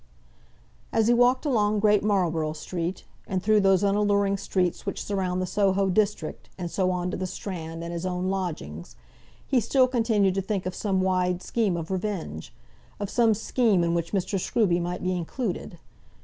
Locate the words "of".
10.65-10.73, 11.77-11.91, 12.99-13.11